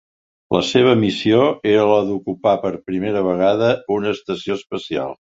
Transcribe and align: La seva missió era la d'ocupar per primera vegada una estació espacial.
La 0.53 0.59
seva 0.67 0.93
missió 1.01 1.41
era 1.73 1.83
la 1.91 1.99
d'ocupar 2.07 2.53
per 2.63 2.71
primera 2.91 3.21
vegada 3.27 3.69
una 3.97 4.09
estació 4.15 4.57
espacial. 4.61 5.15